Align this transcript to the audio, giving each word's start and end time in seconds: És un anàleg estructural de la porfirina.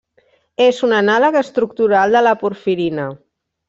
És 0.67 0.79
un 0.87 0.95
anàleg 1.01 1.39
estructural 1.43 2.19
de 2.19 2.27
la 2.31 2.37
porfirina. 2.47 3.11